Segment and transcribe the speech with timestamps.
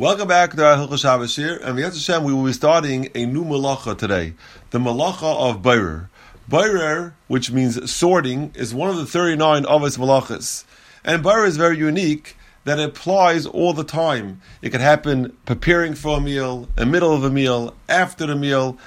[0.00, 3.44] Welcome back to our Shabbos here, and V'yat Hashem, we will be starting a new
[3.44, 4.32] malacha today,
[4.70, 6.08] the malacha of Borer.
[6.48, 10.64] Borer, which means sorting, is one of the 39 avos malachas.
[11.04, 14.40] And Borer is very unique that it applies all the time.
[14.62, 18.34] It can happen preparing for a meal, in the middle of a meal, after the
[18.34, 18.78] meal,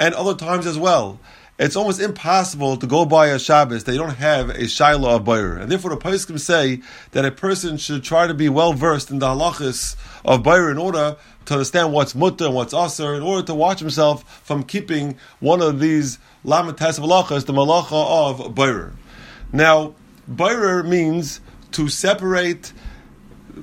[0.00, 1.20] and other times as well
[1.58, 5.24] it's almost impossible to go by a Shabbos that you don't have a shaila of
[5.24, 5.56] Borer.
[5.56, 6.82] And therefore the Poskim say
[7.12, 10.78] that a person should try to be well versed in the halachas of Borer in
[10.78, 11.16] order
[11.46, 15.62] to understand what's mutter and what's aser, in order to watch himself from keeping one
[15.62, 18.92] of these lamates halachas, the malacha of Borer.
[19.52, 19.94] Now,
[20.28, 21.40] Borer means
[21.72, 22.72] to separate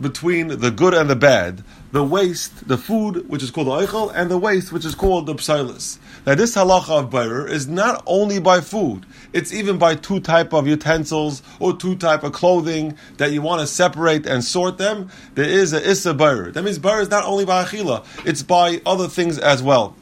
[0.00, 4.12] between the good and the bad, the waste, the food, which is called the eichel,
[4.14, 5.98] and the waste, which is called the psilis.
[6.26, 10.52] Now, this halacha of Borer is not only by food; it's even by two type
[10.52, 15.08] of utensils or two type of clothing that you want to separate and sort them.
[15.34, 16.52] There is a isser Borer.
[16.52, 19.96] That means Borer is not only by achila; it's by other things as well.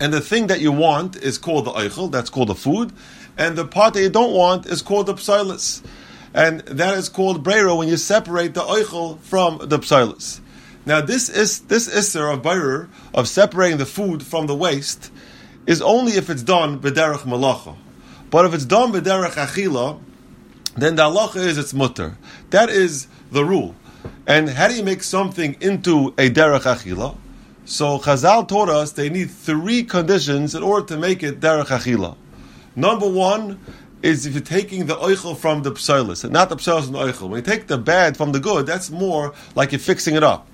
[0.00, 2.10] And the thing that you want is called the eichel.
[2.10, 2.92] That's called the food,
[3.38, 5.82] and the part that you don't want is called the psilis
[6.34, 10.40] and that is called brera when you separate the oichel from the psilis.
[10.86, 15.10] Now, this is this isser of Borer of separating the food from the waste
[15.66, 17.76] is only if it's done b'derech malacha.
[18.30, 19.98] But if it's done b'derech achila,
[20.76, 22.18] then the halacha is it's mutter.
[22.50, 23.74] That is the rule.
[24.26, 27.16] And how do you make something into a derech achila?
[27.64, 32.16] So Chazal taught us they need three conditions in order to make it derech achila.
[32.76, 33.58] Number one
[34.04, 36.98] is if you're taking the oichel from the psilis, and not the psilis and the
[36.98, 37.30] oichel.
[37.30, 40.46] When you take the bad from the good, that's more like you're fixing it up.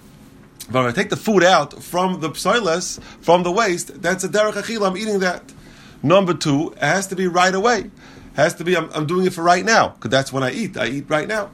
[0.71, 4.29] But when I take the food out from the psilis, from the waste, that's a
[4.29, 5.53] derech achila, I'm eating that.
[6.01, 7.81] Number two, it has to be right away.
[7.81, 7.93] It
[8.37, 10.77] has to be, I'm, I'm doing it for right now, because that's when I eat.
[10.77, 11.51] I eat right now.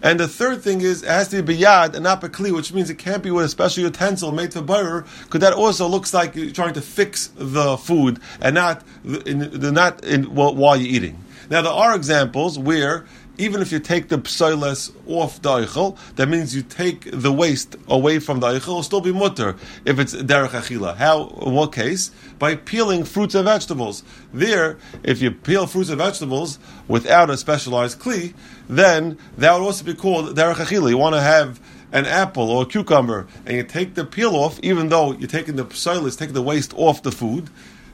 [0.00, 2.88] And the third thing is, it has to be biyad and not bekli, which means
[2.88, 6.34] it can't be with a special utensil made for Borer, because that also looks like
[6.34, 11.23] you're trying to fix the food and not in, not in, well, while you're eating.
[11.50, 13.04] Now there are examples where
[13.36, 17.76] even if you take the psiles off the eichel, that means you take the waste
[17.88, 20.96] away from the eichel, it'll still be mutter if it's derech achila.
[20.96, 21.28] How?
[21.44, 22.10] In what case?
[22.38, 24.04] By peeling fruits and vegetables.
[24.32, 28.34] There, if you peel fruits and vegetables without a specialized kli,
[28.68, 30.90] then that would also be called derech achila.
[30.90, 31.60] You want to have
[31.92, 35.56] an apple or a cucumber, and you take the peel off, even though you're taking
[35.56, 37.50] the psilis, taking the waste off the food.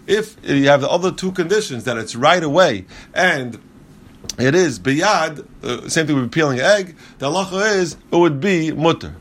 [0.06, 3.60] If you have the other two conditions, that it's right away and
[4.38, 8.72] it is biyad, uh, same thing with peeling egg, the halacha is it would be
[8.72, 9.14] mutter.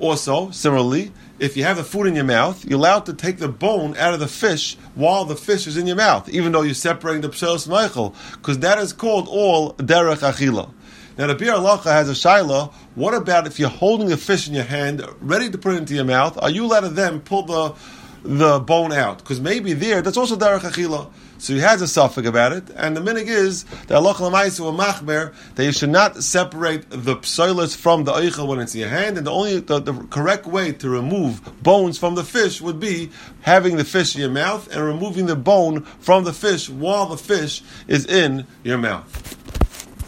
[0.00, 3.48] Also, similarly, if you have the food in your mouth, you're allowed to take the
[3.48, 6.74] bone out of the fish while the fish is in your mouth, even though you're
[6.74, 10.70] separating the pselos and eichel, because that is called all derech achila.
[11.16, 12.72] Now the Biur Halacha has a shaila.
[12.94, 15.94] What about if you're holding the fish in your hand, ready to put it into
[15.94, 16.38] your mouth?
[16.40, 17.74] Are you allowed to then pull the
[18.22, 19.18] the bone out?
[19.18, 21.10] Because maybe there, that's also derech achila.
[21.38, 25.32] So he has a safek about it, and the minhag is that Allah Lamaisu machmir
[25.54, 29.18] that you should not separate the psilis from the eichel when it's in your hand,
[29.18, 33.10] and the only the, the, correct way to remove bones from the fish would be
[33.42, 37.16] having the fish in your mouth and removing the bone from the fish while the
[37.16, 39.27] fish is in your mouth.